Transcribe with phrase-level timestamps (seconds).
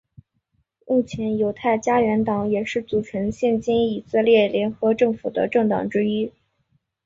[0.87, 6.33] 目前犹太家园党也是组成现今以色列联合政府的政党之一。